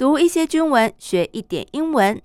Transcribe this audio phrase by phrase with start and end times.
[0.00, 2.22] 读一些军文，学一点英文。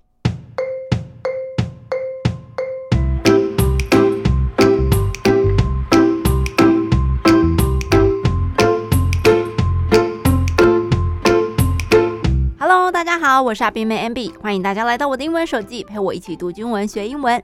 [12.58, 17.44] Hello，大家好，我是阿宾妹 MB，欢迎大家来到我的英文手记，陪我一起读军文学英文。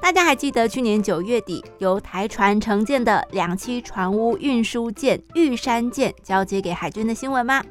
[0.00, 7.62] 大家还记得去年九月底由台船承建的两栖船坞运输舰玉山舰交接给海军的新闻吗？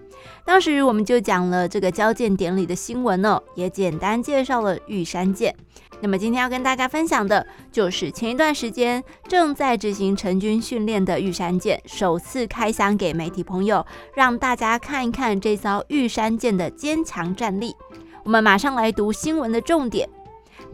[0.45, 5.55] 当时我们就讲了这个交舰典礼的新闻呢，也简单介绍了玉山舰。
[5.99, 17.75] 那么今天要跟大家分享的就是前一段时间正在执行成军训练的玉山舰首次开箱给媒体朋友，让大家看一看这艘玉山舰的坚强战力。
[18.23, 20.07] 我们马上来读新闻的重点。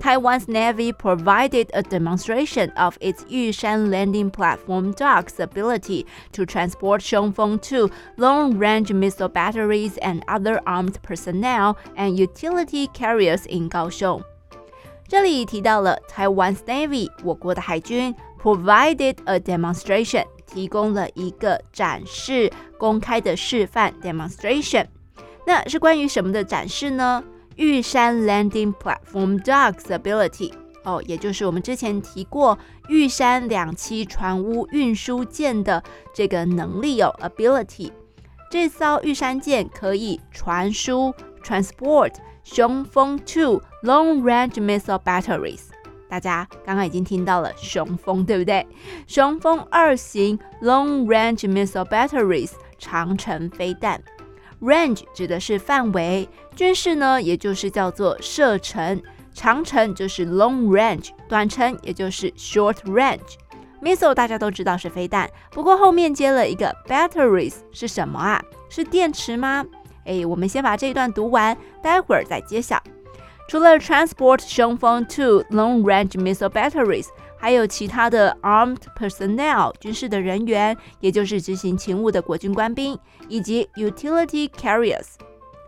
[0.01, 7.91] Taiwan's Navy provided a demonstration of its Yushan landing platform dock's ability to transport Xiongfeng-2
[8.17, 14.23] long-range missile batteries and other armed personnel and utility carriers in Kaohsiung。
[15.09, 24.87] 这里提到了 Taiwan's Navy，我国的海军 provided a demonstration，提供了一个展示公开的示范 demonstration。
[25.47, 27.25] 那是关于什么的展示呢？
[27.56, 37.92] 玉山 Landing Platform Dock's ability，哦，也就是我们之前提过玉山两栖船坞运输舰的这个能力哦，ability。
[38.50, 45.62] 这艘玉山舰可以传输 transport 雄风 two long range missile batteries。
[46.08, 48.68] 大家刚刚已经听到了雄风，对不对？
[49.08, 54.00] 雄风二型 long range missile batteries 长程飞弹。
[54.64, 59.02] Range 指的是范围，军事呢，也就是叫做射程，
[59.34, 63.36] 长程就是 long range，短程也就是 short range。
[63.82, 68.42] Missile 大家都知道是飞弹，不过后面接了一个 batteries 是什么啊？
[68.70, 69.66] 是电池吗？
[70.06, 72.82] 诶，我们先把这一段读完，待会儿再揭晓。
[73.50, 77.08] 除了 transport 雄风 two long range missile batteries。
[77.44, 82.98] 还有其他的 armed personnel 军事的人员，也就是执行勤务的国军官兵，
[83.28, 85.16] 以及 utility carriers。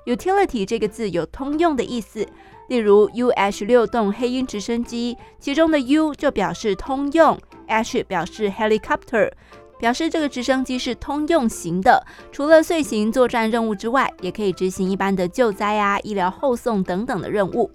[0.06, 2.26] utility 这个字有通用的意思，
[2.70, 9.30] 例如 UH 六栋黑鹰直升机，其中的 U 就表示通用，H 表示 helicopter，
[9.78, 12.02] 表示这个直升机是通用型的，
[12.32, 17.70] 除了遂行作战任务之外，也可以执行一般的救灾啊、医疗后送等等的任务。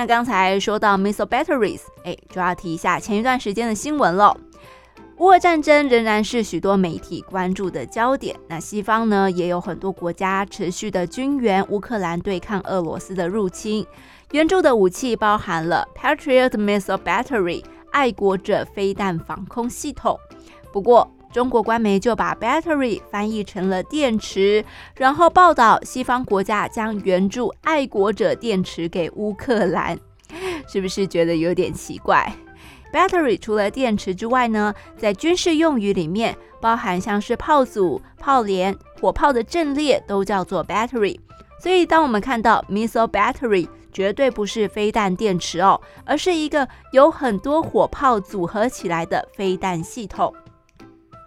[0.00, 4.34] 那刚才说到 missile batteries，哎，就要提一下前一段时间的新闻了。
[5.18, 8.34] 乌俄战争仍然是许多媒体关注的焦点。
[8.48, 13.86] 那西方呢，也有很多国家持续的军援乌克兰对抗俄罗斯的入侵。
[14.30, 17.62] 援助的武器包含了 Patriot missile battery，
[17.92, 20.18] 爱国者飞弹防空系统。
[20.72, 24.64] 不过，中国官媒就把 battery 翻译成了电池，
[24.96, 29.98] 然后报道西方国家将援助爱国者电池给乌克兰，
[30.66, 32.32] 是不是觉得有点奇怪
[32.92, 41.16] ？battery 除了电池之外呢，在军事用语里面包含像是炮组、炮连、火炮的阵列都叫做 battery。
[41.62, 50.34] 所以当我们看到 missile battery，绝对不是飞弹电池哦，而是一个由很多火炮组合起来的飞弹系统。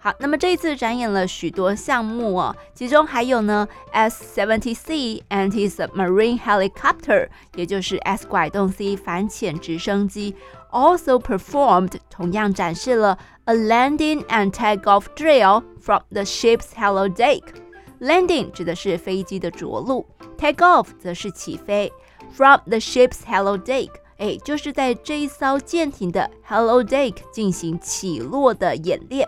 [0.03, 10.33] 好，那么这一次展演了许多项目哦，其中还有呢，S-70C Anti-Submarine Helicopter，也就是 S 拐洞 C 反潜直升机，
[10.71, 20.07] also performed 同样展示了 a landing and takeoff drill from the ship's hello deck。Landing 指的是飞机的着陆，
[20.37, 21.91] takeoff 则是起飞，
[22.31, 29.27] from the ship's hello deck，哎，就是在这一艘舰艇的 hello deck 进行起落的演练。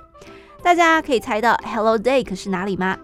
[0.63, 2.99] 大家可以猜到 Hello Deck 是哪里吗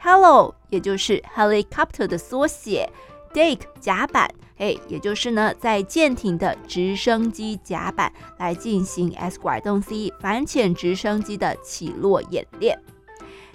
[0.00, 2.88] ？Hello 也就是 helicopter 的缩写
[3.32, 4.28] ，Deck 甲板，
[4.58, 12.78] 哎，也就是呢在舰艇的直升机甲板来进行 S 拐动 C 反潜直升机的起落演练。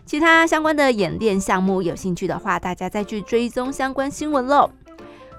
[0.06, 4.72] 其他相关的演练项目，有兴趣的话，大家再去追踪相关新闻喽。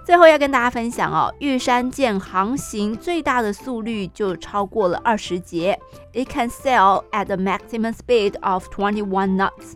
[0.04, 5.78] 最后要跟大家分享哦，玉山舰航行最大的速率就超过了二十节
[6.12, 9.74] ，It can sail at the maximum speed of twenty one knots。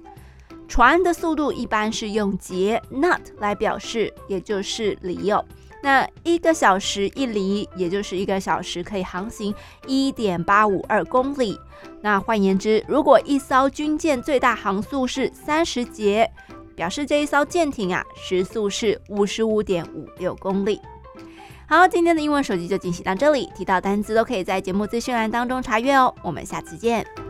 [0.66, 5.44] 船的速度一般是用节 knot 来表示，也就是里哦。
[5.80, 9.54] 那一个小时一里，也就是一个小时可以航行
[9.86, 11.56] 一点八五二公里。
[12.00, 16.28] 那换言之，如果一艘军舰最大航速是三十节。
[16.76, 20.80] 表示这一艘舰艇啊，时速是五十五点五六公里。
[21.66, 26.14] 好，今天的英文手机就进行到这里，提到单词都可以在节目资讯栏当中查阅哦。
[26.22, 27.25] 我们下次见。